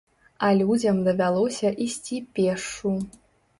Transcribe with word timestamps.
А 0.45 0.47
людзям 0.61 1.01
давялося 1.09 1.73
ісці 1.87 2.25
пешшу. 2.35 2.97